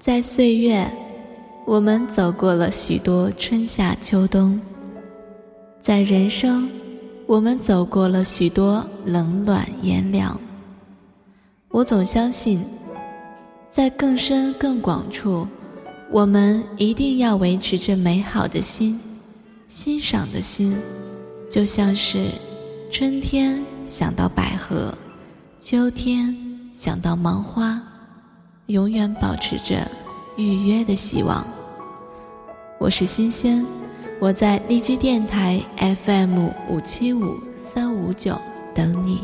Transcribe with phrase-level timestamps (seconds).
[0.00, 0.88] 在岁月，
[1.66, 4.56] 我们走过了许多春夏秋冬；
[5.82, 6.70] 在人生，
[7.26, 10.40] 我们走过了许多冷暖炎凉。
[11.70, 12.64] 我总相信，
[13.72, 15.44] 在更深更广处，
[16.12, 18.98] 我们一定要维持着美好的心、
[19.68, 20.76] 欣赏的心，
[21.50, 22.28] 就像是
[22.92, 24.94] 春天想到百合，
[25.58, 26.34] 秋天
[26.72, 27.82] 想到芒花，
[28.68, 29.90] 永远保持着
[30.36, 31.42] 预约的希望。
[32.78, 33.64] 我是新鲜，
[34.20, 35.58] 我在荔枝电台
[36.04, 38.38] FM 五七五三五九
[38.74, 39.22] 等你。